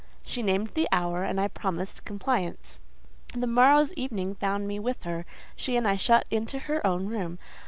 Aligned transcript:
She 0.23 0.41
named 0.41 0.69
the 0.69 0.87
hour, 0.91 1.23
and 1.23 1.39
I 1.39 1.47
promised 1.47 2.05
compliance. 2.05 2.79
The 3.35 3.45
morrow's 3.45 3.93
evening 3.93 4.33
found 4.33 4.67
me 4.67 4.79
with 4.79 5.03
her—she 5.03 5.77
and 5.77 5.87
I 5.87 5.95
shut 5.95 6.25
into 6.31 6.57
her 6.57 6.83
own 6.87 7.05
room. 7.05 7.37